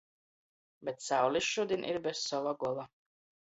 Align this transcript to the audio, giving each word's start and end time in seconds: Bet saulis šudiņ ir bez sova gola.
Bet 0.89 1.03
saulis 1.07 1.49
šudiņ 1.49 1.85
ir 1.91 2.01
bez 2.09 2.23
sova 2.31 2.55
gola. 2.65 2.89